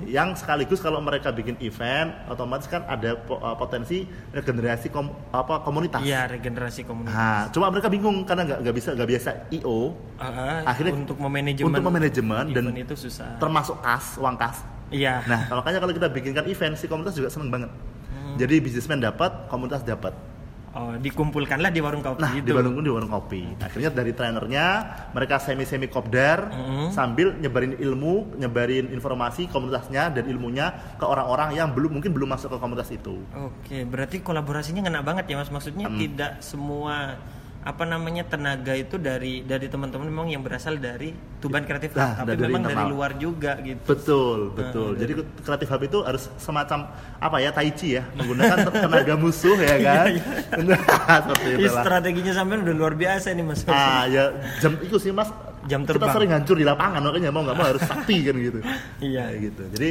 [0.07, 5.99] yang sekaligus kalau mereka bikin event otomatis kan ada uh, potensi regenerasi kom, apa komunitas.
[5.99, 7.11] Iya regenerasi komunitas.
[7.11, 9.91] Nah, cuma mereka bingung karena nggak nggak bisa nggak biasa IO.
[10.15, 13.35] Uh, uh, akhirnya untuk memanajemen untuk memanajemen dan itu susah.
[13.37, 14.63] Termasuk kas uang kas.
[14.87, 15.27] Iya.
[15.27, 17.71] Nah makanya kalau kita bikinkan event si komunitas juga seneng banget.
[18.07, 18.35] Hmm.
[18.39, 20.15] Jadi bisnismen dapat, komunitas dapat.
[20.77, 22.45] Oh, dikumpulkanlah di warung kopi nah, itu.
[22.45, 23.41] di warung di warung kopi.
[23.57, 24.65] Akhirnya dari trainernya
[25.09, 26.87] mereka semi-semi kopdar mm-hmm.
[26.93, 32.53] sambil nyebarin ilmu, nyebarin informasi komunitasnya dan ilmunya ke orang-orang yang belum mungkin belum masuk
[32.53, 33.17] ke komunitas itu.
[33.33, 35.49] Oke, berarti kolaborasinya ngena banget ya Mas.
[35.49, 35.97] Maksudnya hmm.
[35.97, 37.17] tidak semua
[37.67, 42.15] apa namanya tenaga itu dari dari teman-teman memang yang berasal dari Tuban Kreatif Hub, Nah,
[42.15, 42.88] tapi dari memang dari internal.
[42.89, 43.82] luar juga gitu.
[43.84, 44.89] Betul, betul.
[44.95, 45.12] Jadi
[45.43, 46.88] kreatif hub itu harus semacam
[47.19, 50.08] apa ya tai chi ya, menggunakan tenaga musuh ya kan.
[51.27, 53.62] Seperti Ih, itu strateginya sampean udah luar biasa nih Mas.
[53.67, 55.27] Ah ya jam itu sih mas.
[55.67, 56.15] Jam Kita terbang.
[56.15, 58.60] sering hancur di lapangan makanya mau nggak mau harus sakti kan gitu.
[59.03, 59.36] Iya.
[59.36, 59.62] Gitu.
[59.75, 59.89] Jadi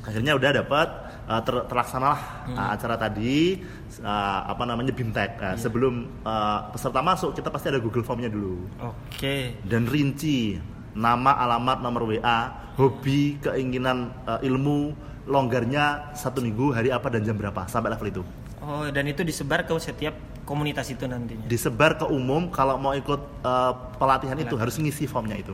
[0.00, 0.88] akhirnya udah dapat
[1.28, 2.56] uh, ter- terlaksanalah Hmm.
[2.56, 3.60] uh, acara tadi
[4.00, 5.36] uh, apa namanya bimtek.
[5.36, 5.44] Iya.
[5.44, 9.60] Nah, Sebelum uh, peserta masuk kita pasti ada Google Formnya dulu Oke.
[9.62, 10.56] dan rinci
[10.96, 12.38] nama, alamat, nomor WA,
[12.74, 14.96] hobi, keinginan uh, ilmu,
[15.28, 18.22] longgarnya satu minggu hari apa dan jam berapa sampai level itu.
[18.58, 20.12] Oh, dan itu disebar ke setiap
[20.42, 21.44] komunitas itu nantinya.
[21.46, 25.52] Disebar ke umum kalau mau ikut uh, pelatihan itu harus ngisi formnya itu.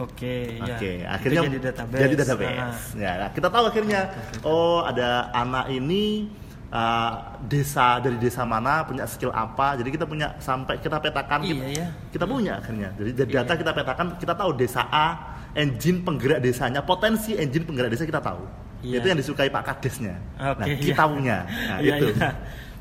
[0.00, 0.76] Oke, ya.
[0.76, 2.00] Oke, Itu akhirnya jadi database.
[2.00, 2.58] Jadi database.
[2.58, 2.74] Ah.
[2.96, 4.00] Ya, nah, kita tahu akhirnya
[4.40, 6.32] oh ada anak ini
[6.72, 7.12] uh,
[7.44, 9.76] desa dari desa mana punya skill apa.
[9.76, 11.86] Jadi kita punya sampai kita petakan Iya, kita, ya.
[12.08, 12.88] kita punya akhirnya.
[12.96, 15.06] Jadi dari data kita petakan kita tahu desa A
[15.52, 18.42] engine penggerak desanya, potensi engine penggerak desa kita tahu.
[18.82, 18.98] Iya.
[18.98, 20.16] Itu yang disukai Pak Kadesnya.
[20.40, 21.12] nah, Oke, kita iya.
[21.12, 21.36] punya.
[21.46, 22.06] Nah, Iya, itu.
[22.16, 22.30] iya.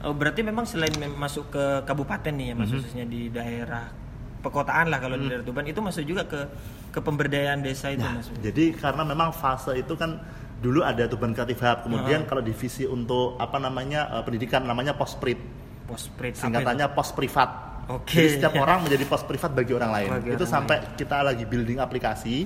[0.02, 2.54] Oh, berarti memang selain masuk ke kabupaten nih ya.
[2.58, 3.86] Mas, khususnya di daerah
[4.42, 5.64] pekotaan lah kalau di daerah Tuban.
[5.70, 6.42] Itu masuk juga ke
[6.92, 8.28] ke pemberdayaan desa itu Nah, Mas.
[8.42, 10.20] jadi karena memang fase itu kan
[10.62, 15.38] dulu ada Tuban Kreatif Hub, kemudian kalau divisi untuk apa namanya eh, pendidikan namanya posprit,
[15.90, 17.50] Posprit singkatannya pos privat.
[17.90, 20.10] Oke, Jadi setiap orang menjadi pos privat bagi orang lain.
[20.14, 22.46] Bagi itu orang sampai kita lagi building aplikasi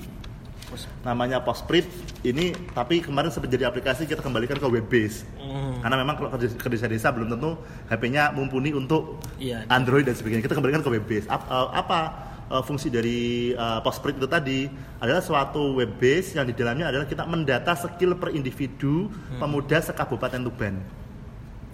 [1.02, 1.86] namanya Posprit
[2.22, 5.24] ini tapi kemarin sempat jadi aplikasi kita kembalikan ke web base.
[5.38, 5.78] Hmm.
[5.80, 9.64] Karena memang kalau ke desa-desa belum tentu HP-nya mumpuni untuk Iya.
[9.68, 10.42] Android dan sebagainya.
[10.42, 11.26] Kita kembalikan ke web base.
[11.28, 12.00] Ap- eh, apa
[12.46, 13.20] eh, fungsi dari
[13.54, 14.66] uh, Postsprit itu tadi
[14.98, 19.40] adalah suatu web base yang di dalamnya adalah kita mendata skill per individu Hmm.
[19.40, 20.76] pemuda sekabupaten Tuban.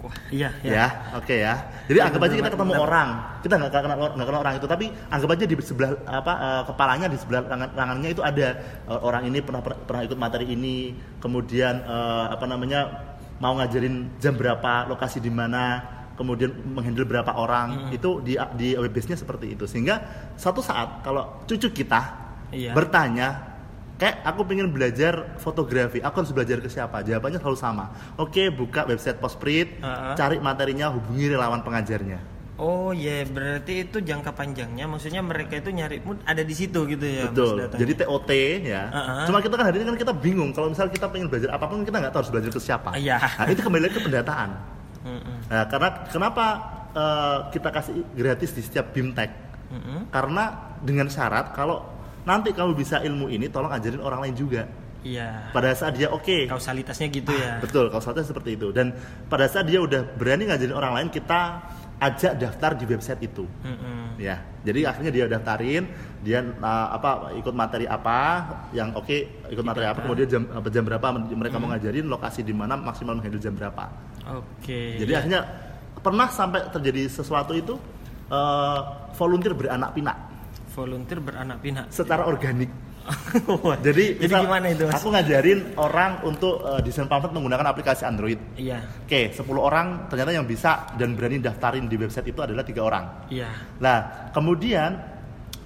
[0.02, 0.86] Wah, iya, Ya, ya.
[1.14, 1.54] oke ya.
[1.86, 2.84] Jadi Iya, anggap aja kita ketemu betul.
[2.84, 6.62] orang, kita nggak kenal nggak kenal orang itu, tapi anggap aja di sebelah apa eh,
[6.66, 8.48] kepalanya di sebelah tangan tangannya itu ada
[8.90, 10.90] eh, orang ini pernah pernah pernah ikut materi ini,
[11.22, 12.80] kemudian eh, apa namanya
[13.38, 15.82] mau ngajarin jam berapa, lokasi di mana,
[16.14, 17.94] kemudian menghandle berapa orang, Hmm.
[17.94, 19.66] itu di di web base-nya seperti itu.
[19.66, 20.02] Sehingga
[20.34, 22.00] suatu saat kalau cucu kita
[22.50, 22.74] Iya.
[22.74, 23.51] bertanya
[24.02, 27.84] kayak aku pengen belajar fotografi aku harus belajar ke siapa jawabannya selalu sama
[28.18, 30.18] oke buka website Postprit Ha-ha.
[30.18, 34.86] cari materinya hubungi relawan pengajarnya Oh iya, berarti itu jangka panjangnya.
[34.86, 37.26] Maksudnya mereka itu nyari mood ada di situ gitu ya.
[37.26, 38.30] Betul jadi TOT
[38.62, 39.26] ya Ha-ha.
[39.26, 41.82] cuma kita kan hari ini kan kita bingung kalau misal kita pengen belajar apa pun
[41.82, 43.18] kita nggak tahu harus belajar ke siapa Iya.
[43.18, 44.50] nah itu kembali lagi ke pendataan
[45.02, 45.36] Mm-mm.
[45.50, 46.44] nah karena kenapa
[46.92, 49.30] eh, kita kasih gratis di setiap BIMTEK
[49.72, 49.98] Mm-mm.
[50.14, 50.44] karena
[50.78, 51.82] dengan syarat kalau
[52.22, 54.62] nanti kamu bisa ilmu ini tolong ajarin orang lain juga
[55.02, 55.50] Iya.
[55.50, 57.58] pada saat dia oke Kausalitasnya gitu ya.
[57.58, 58.70] Betul, saatnya seperti itu.
[58.70, 58.94] Dan
[59.26, 61.58] pada saat dia udah berani ngajarin orang lain, kita
[61.98, 63.42] ajak daftar di website itu.
[63.62, 64.18] Mm-mm.
[64.18, 65.90] Ya, jadi akhirnya dia daftarin,
[66.22, 70.82] dia uh, apa ikut materi apa, yang oke ikut materi apa, kemudian jam apa, jam
[70.86, 73.90] berapa mereka mau ngajarin, lokasi di mana, maksimal menghandle jam berapa.
[74.38, 75.02] Oke.
[75.02, 75.18] Jadi iya.
[75.18, 75.40] akhirnya
[75.98, 77.74] pernah sampai terjadi sesuatu itu
[78.30, 80.31] uh, volunteer beranak pinak
[80.72, 81.86] volunteer beranak pinak.
[81.88, 82.68] secara organik.
[83.82, 84.94] Jadi, jadi misal gimana itu mas?
[84.94, 88.38] Aku ngajarin orang untuk uh, desain pamflet menggunakan aplikasi Android.
[88.54, 92.86] Iya, Oke, 10 orang ternyata yang bisa dan berani daftarin di website itu adalah tiga
[92.86, 93.26] orang.
[93.26, 93.50] iya.
[93.82, 94.94] Nah, kemudian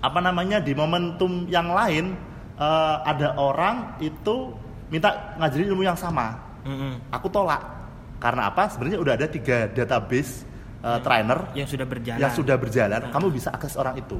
[0.00, 2.16] apa namanya di momentum yang lain
[2.56, 4.56] eh, ada orang itu
[4.88, 6.40] minta ngajarin ilmu yang sama.
[6.64, 7.12] Mm-mm.
[7.12, 7.60] Aku tolak
[8.16, 8.72] karena apa?
[8.72, 10.48] Sebenarnya udah ada tiga database
[10.80, 12.20] eh, trainer Yang sudah berjalan.
[12.24, 13.00] yang sudah berjalan.
[13.12, 14.16] Kamu bisa akses orang itu.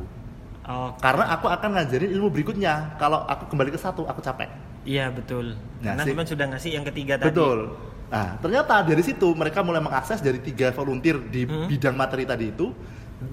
[0.66, 2.98] Oh, Karena aku akan ngajarin ilmu berikutnya.
[2.98, 4.50] Kalau aku kembali ke satu, aku capek.
[4.82, 5.54] iya betul.
[5.78, 6.10] Karena Ngasih.
[6.14, 7.34] teman sudah ngasih yang ketiga tadi.
[7.34, 7.74] Betul.
[8.06, 11.66] Nah, ternyata dari situ mereka mulai mengakses dari tiga volunteer di Hmm.
[11.66, 12.70] bidang materi tadi itu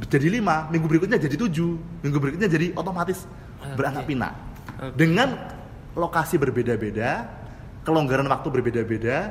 [0.08, 3.30] jadi lima, minggu berikutnya jadi tujuh, minggu berikutnya jadi otomatis
[3.62, 3.78] Oke.
[3.78, 4.34] beranak pinak.
[4.82, 4.98] Oke.
[4.98, 5.30] Dengan
[5.94, 7.30] lokasi berbeda-beda,
[7.84, 9.30] kelonggaran waktu berbeda-beda,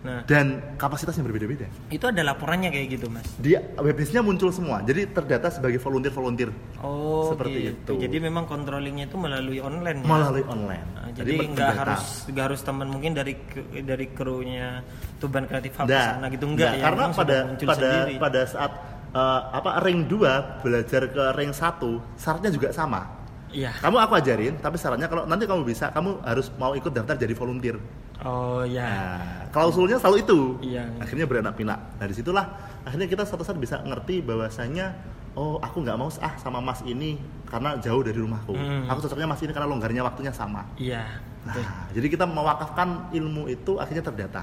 [0.00, 1.68] Nah, dan kapasitasnya berbeda-beda.
[1.88, 3.28] itu ada laporannya kayak gitu mas.
[3.36, 6.48] Di websitenya muncul semua, jadi terdata sebagai volunteer-volunteer
[6.80, 7.92] Oh, Seperti gitu.
[8.00, 8.08] itu.
[8.08, 10.08] Jadi memang controllingnya itu melalui online ya.
[10.08, 10.86] melalui online.
[10.96, 11.80] Nah, jadi nggak terdata.
[11.84, 13.36] harus nggak harus teman mungkin dari
[13.76, 14.80] dari krunya
[15.20, 16.84] Tuban Kreatif Hub Nggak, sana gitu enggak nggak, ya.
[16.88, 18.14] karena pada pada sendiri.
[18.16, 18.72] pada saat
[19.10, 23.19] eh, apa rank 2 belajar ke rank 1 syaratnya juga sama.
[23.50, 23.74] Iya.
[23.82, 27.34] Kamu aku ajarin, tapi syaratnya kalau nanti kamu bisa, kamu harus mau ikut daftar jadi
[27.34, 27.76] volunteer.
[28.22, 28.84] Oh ya.
[28.84, 30.40] Nah, klausulnya selalu itu.
[30.62, 30.86] Iya.
[31.00, 31.78] Akhirnya beranak pinak.
[31.96, 32.46] Nah di situlah
[32.84, 34.92] akhirnya kita suatu saat bisa ngerti bahwasanya
[35.36, 37.16] oh aku nggak mau ah sama mas ini
[37.48, 38.52] karena jauh dari rumahku.
[38.52, 38.86] Hmm.
[38.92, 40.68] Aku cocoknya mas ini karena longgarnya waktunya sama.
[40.76, 41.04] Iya.
[41.40, 41.64] Betul.
[41.64, 44.42] Nah, jadi kita mewakafkan ilmu itu akhirnya terdata.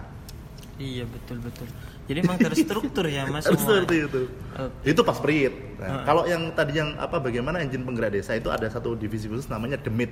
[0.78, 1.70] Iya betul betul.
[2.08, 3.44] Jadi memang terstruktur ya mas.
[3.44, 3.84] semua.
[3.84, 4.22] Seperti itu.
[4.56, 4.88] Oke.
[4.88, 5.54] Itu pas perit.
[5.78, 9.52] Nah, Kalau yang tadi yang apa bagaimana engine penggerak desa itu ada satu divisi khusus
[9.52, 10.10] namanya Demit.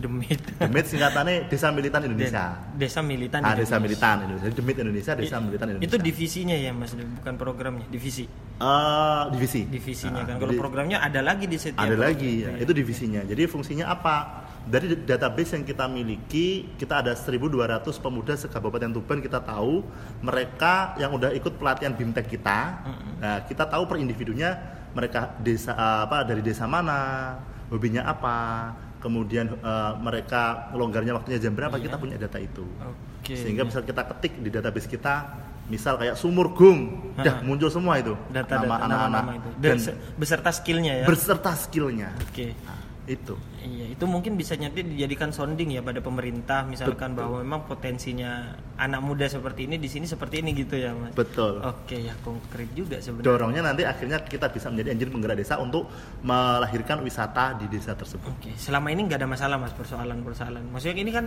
[0.00, 0.40] Demit.
[0.56, 2.56] Demit singkatannya Desa Militan Indonesia.
[2.72, 3.40] Desa Militan.
[3.40, 3.76] Ah, Desa.
[3.76, 4.46] Militan Indonesia.
[4.48, 5.86] Jadi Demit Indonesia, Desa I- Militan Indonesia.
[5.86, 8.24] Itu divisinya ya Mas, bukan programnya, divisi.
[8.56, 9.64] Eh, divisi.
[9.64, 10.36] Divisinya Ah, kan.
[10.36, 14.16] Kalau programnya ada lagi di setiap ada lagi ya, itu divisinya jadi fungsinya apa
[14.62, 17.56] dari database yang kita miliki kita ada 1200
[17.96, 19.80] pemuda se-Kabupaten Tuban kita tahu
[20.20, 22.58] mereka yang udah ikut pelatihan BIMTEK kita
[23.16, 24.52] nah kita tahu per individunya
[24.92, 25.72] mereka desa
[26.04, 28.36] apa dari desa mana hobinya apa
[29.00, 31.84] kemudian eh, mereka longgarnya waktunya jam berapa Iya.
[31.84, 32.64] kita punya data itu
[33.18, 33.34] Oke.
[33.34, 35.14] sehingga bisa kita ketik di database kita
[35.66, 36.80] misal kayak sumur gung
[37.14, 39.24] dah muncul semua itu data-data nama anak-anak
[39.56, 41.06] dan Dan se- beserta skillnya ya.
[41.06, 42.52] berserta skillnya Oke.
[42.58, 42.79] Nah,
[43.10, 47.20] itu Iya, itu mungkin bisa nanti dijadikan sounding ya pada pemerintah misalkan Betul.
[47.20, 51.12] bahwa memang potensinya anak muda seperti ini di sini seperti ini gitu ya, Mas.
[51.12, 53.26] betul Oke, ya konkret juga sebenarnya.
[53.28, 55.90] dorongnya nanti akhirnya kita bisa menjadi engine penggerak desa untuk
[56.24, 60.70] melahirkan wisata di desa tersebut Oke, selama ini nggak ada masalah mas persoalan-persoalan.
[60.72, 61.26] Maksudnya ini kan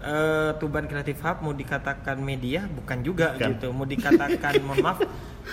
[0.00, 3.48] eh, Tuban Creative Hub mau dikatakan media bukan juga Bukan.
[3.52, 4.98] gitu, mau dikatakan mohon maaf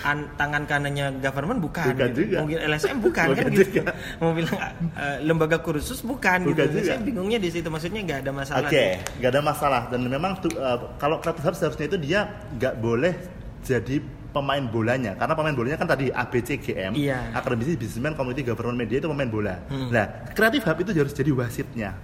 [0.00, 2.20] an- tangan kanannya government bukan, Bukan gitu.
[2.22, 2.36] juga.
[2.42, 3.82] bilang LSM bukan, kan Bukan gitu, juga.
[4.18, 4.58] mau bilang
[4.94, 6.78] eh, lembaga kursus bukan, Bukan gitu.
[6.78, 6.86] juga.
[6.86, 8.68] Saya bingungnya di situ, maksudnya nggak ada masalah.
[8.68, 8.84] Oke,
[9.18, 12.20] nggak ada masalah dan memang tuh, uh, kalau creative hub seharusnya itu dia
[12.54, 13.14] nggak boleh
[13.62, 13.98] jadi
[14.30, 17.32] pemain bolanya karena pemain bolanya kan tadi ABCGM, Iya.
[17.32, 19.64] akademisi businessman, community government media itu pemain bola.
[19.66, 19.88] Hmm.
[19.88, 21.96] Nah, creative hub itu harus jadi wasitnya.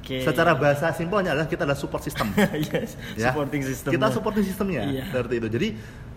[0.00, 0.24] Oke.
[0.24, 2.32] Secara bahasa simpelnya adalah kita adalah support system.
[2.72, 3.30] yes, ya.
[3.30, 3.90] supporting system.
[3.92, 5.04] Kita supporting sistemnya Iya.
[5.12, 5.48] seperti itu.
[5.52, 5.68] Jadi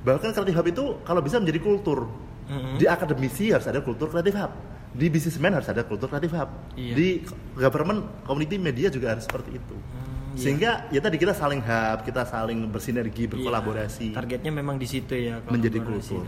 [0.08, 2.08] bahkan creative hub itu kalau bisa menjadi kultur.
[2.48, 2.80] Mhm.
[2.80, 4.52] Di akademisi harus ada kultur creative hub.
[4.94, 6.50] Di businessman harus ada kultur creative hub.
[6.80, 6.94] Iya.
[6.96, 7.08] Di
[7.60, 9.76] government, community, media juga harus seperti itu.
[9.76, 10.40] Iya.
[10.40, 15.14] Sehingga ya tadi kita saling hub, kita saling bersinergi, berkolaborasi, Iya, Targetnya memang di situ
[15.14, 15.44] ya.
[15.52, 16.24] Menjadi kultur.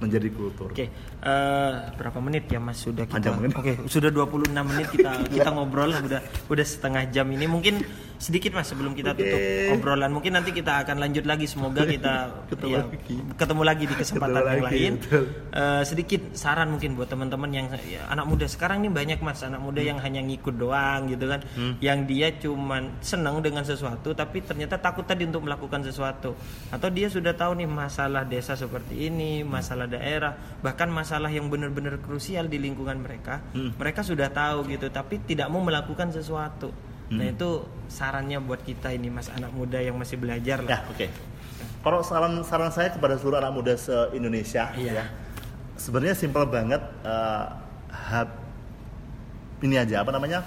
[0.00, 0.72] Menjadi kultur.
[0.72, 0.72] menjadi kultur.
[0.72, 0.86] Oke,
[1.24, 3.36] eh, berapa menit ya Mas sudah kita?
[3.36, 7.44] Oke, sudah 26 menit kita kita ngobrol udah udah setengah jam ini.
[7.44, 7.84] Mungkin
[8.20, 9.24] sedikit Mas sebelum kita Oke.
[9.24, 9.40] tutup
[9.80, 10.12] obrolan.
[10.12, 13.16] Mungkin nanti kita akan lanjut lagi semoga kita Ketemu ya, lagi.
[13.40, 14.92] ketemu lagi di kesempatan Ketemu yang lagi, lain.
[15.00, 15.24] betul.
[15.56, 19.64] Eh, sedikit saran mungkin buat teman-teman yang ya, anak muda sekarang ini banyak Mas anak
[19.64, 21.40] muda yang hanya ngikut doang gitu kan.
[21.56, 21.80] Hmm.
[21.80, 26.36] Yang dia cuman senang dengan sesuatu tapi ternyata takut tadi untuk melakukan sesuatu.
[26.68, 31.96] Atau dia sudah tahu nih masalah desa seperti ini, masalah daerah, bahkan masalah yang benar-benar
[32.04, 33.40] krusial di lingkungan mereka.
[33.56, 33.72] Hmm.
[33.80, 36.89] Mereka sudah tahu gitu tapi tidak mau melakukan sesuatu.
[37.10, 37.34] Nah, Hmm.
[37.34, 37.48] itu
[37.86, 40.80] sarannya buat kita ini Mas anak muda yang masih belajar Ya, lah.
[40.86, 41.06] oke.
[41.80, 44.92] Kalau saran saran saya kepada seluruh anak muda se Indonesia, Iya.
[44.94, 45.04] ya,
[45.74, 46.78] sebenarnya simpel banget.
[47.90, 48.38] hab-
[49.60, 50.46] ini aja apa namanya?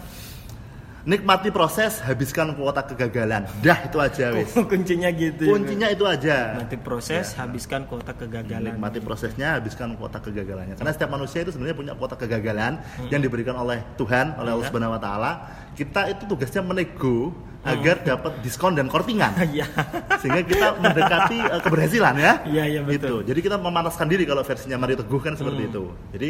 [1.04, 3.44] Nikmati proses, habiskan kuota kegagalan.
[3.60, 4.56] Dah itu aja wes.
[4.72, 5.44] Kuncinya gitu.
[5.44, 5.52] ya.
[5.52, 6.56] Kuncinya itu aja.
[6.56, 8.72] Nikmati proses, habiskan kuota kegagalan.
[8.72, 10.80] Nikmati prosesnya, habiskan kuota kegagalannya.
[10.80, 12.80] Karena setiap manusia itu sebenarnya punya kuota kegagalan
[13.12, 14.72] yang diberikan oleh Tuhan, oleh Allah Iya.
[14.72, 15.32] Subhanahu wa taala.
[15.76, 17.36] Kita itu tugasnya menego
[17.68, 19.36] agar dapat diskon dan kortingan.
[19.44, 19.68] Iya.
[20.24, 22.34] Sehingga kita mendekati uh, keberhasilan ya.
[22.48, 22.96] Iya, iya, betul.
[22.96, 23.16] Gitu.
[23.28, 25.72] Jadi kita memanaskan diri kalau versinya Mario Teguh kan seperti Hmm.
[25.72, 25.84] itu.
[26.16, 26.30] Jadi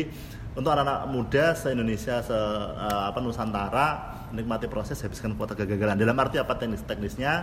[0.57, 3.87] untuk anak-anak muda se Indonesia se uh, apa Nusantara
[4.33, 5.95] nikmati proses habiskan kuota kegagalan.
[5.95, 7.33] Dalam arti apa teknis-teknisnya?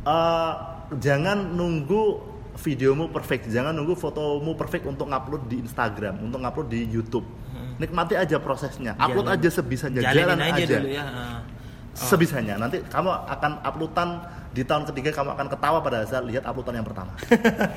[0.00, 0.52] Eh,
[0.96, 2.02] jangan nunggu
[2.56, 7.24] videomu perfect, jangan nunggu fotomu perfect untuk ngupload di Instagram, untuk ngupload di YouTube.
[7.76, 9.32] Nikmati aja prosesnya, upload Hmm.
[9.32, 9.40] Jalan.
[9.40, 11.04] aja sebisanya, Jalanin jalan aja, aja, dulu ya.
[11.04, 11.40] Ah.
[11.90, 12.54] sebisanya.
[12.56, 14.08] Nanti kamu akan uploadan
[14.50, 17.12] di tahun ketiga kamu akan ketawa pada saat lihat uploadan yang pertama.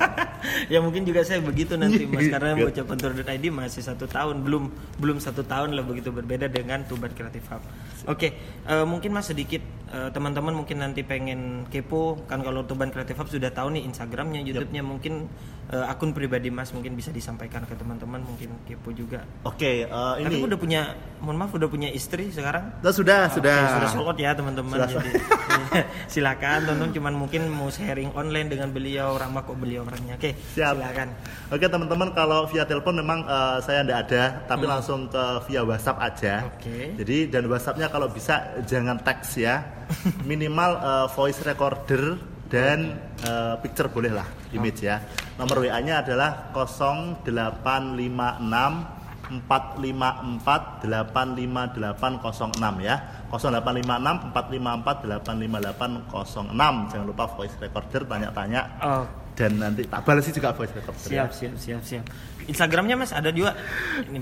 [0.73, 2.36] ya mungkin juga saya begitu nanti mas Iya.
[2.36, 4.63] karena bocah pentur.id masih satu tahun belum
[4.99, 7.63] belum satu tahun lah begitu berbeda dengan Tuban Creative Hub.
[8.04, 8.36] Oke
[8.68, 12.20] eh, mungkin mas sedikit eh, teman-teman mungkin nanti pengen kepo.
[12.28, 14.84] Kan kalau Tuban Creative Hub sudah tahu nih Instagramnya, YouTube-nya.
[14.84, 15.28] Mungkin
[15.69, 19.23] eh, akun pribadi mas mungkin bisa disampaikan ke teman-teman mungkin kepo juga.
[19.43, 20.82] Oke, eh, Tapi ini udah punya,
[21.19, 22.80] mohon maaf udah punya istri sekarang?
[22.80, 23.58] Nah, sudah, Oke, sudah.
[23.73, 24.78] sudah sold out ya teman-teman.
[24.80, 25.12] Sudah Jadi
[26.13, 30.15] silakan tonton cuman mungkin mau sharing online dengan beliau ramah kok beliau orangnya.
[30.15, 30.73] Oke, Siap.
[30.76, 31.08] silakan.
[31.49, 34.73] Oke teman-teman kalau via telepon memang eh, saya tidak ada, tapi Hmm.
[34.73, 36.34] langsung ke via WhatsApp aja.
[36.47, 36.95] Oke.
[36.97, 39.63] Jadi dan WhatsAppnya kalau bisa jangan teks ya,
[40.30, 44.99] minimal eh, voice recorder dan eh, picture boleh lah, image ya.
[45.39, 47.23] Nomor WA-nya adalah 0856
[49.49, 58.62] 454 85806 ya 0856 454 85806 jangan lupa voice recorder tanya-tanya
[59.33, 61.09] dan nanti tak balas juga voice recorder.
[61.09, 62.05] Siap, siap, siap, siap.
[62.47, 63.56] Instagramnya Mas ada juga.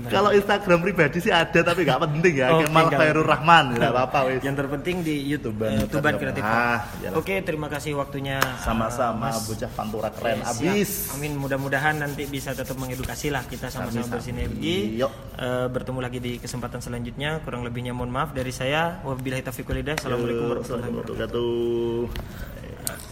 [0.08, 2.48] Kalau Instagram pribadi sih ada tapi nggak penting ya.
[2.54, 4.40] Okay, Kemal Khairul Rahman nggak apa-apa wis.
[4.44, 6.42] Yang terpenting di YouTube uh, Tuban Kreatif.
[6.42, 8.38] Ah, Oke, terima kasih waktunya.
[8.62, 11.12] Sama-sama uh, bocah Pantura keren ya, abis.
[11.16, 11.34] Amin.
[11.38, 14.98] Mudah-mudahan nanti bisa tetap mengedukasi lah kita sama-sama bersinergi.
[15.00, 15.12] Yuk.
[15.38, 17.42] Uh, bertemu lagi di kesempatan selanjutnya.
[17.42, 19.00] Kurang lebihnya mohon maaf dari saya.
[19.02, 19.98] Wabillahi taufiq walhidayah.
[19.98, 21.52] Assalamualaikum warahmatullahi wabarakatuh.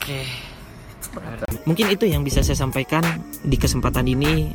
[0.01, 0.21] Oke.
[1.67, 3.03] Mungkin itu yang bisa saya sampaikan
[3.43, 4.51] di kesempatan ini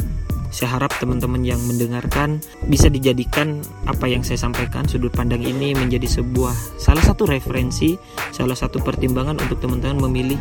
[0.55, 2.39] saya harap teman-teman yang mendengarkan
[2.71, 3.59] bisa dijadikan
[3.91, 7.99] apa yang saya sampaikan sudut pandang ini menjadi sebuah salah satu referensi,
[8.31, 10.39] salah satu pertimbangan untuk teman-teman memilih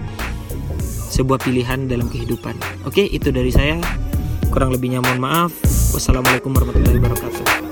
[1.11, 2.55] sebuah pilihan dalam kehidupan.
[2.87, 3.83] Oke, itu dari saya.
[4.55, 5.51] Kurang lebihnya mohon maaf.
[5.91, 7.64] Wassalamualaikum warahmatullahi wabarakatuh.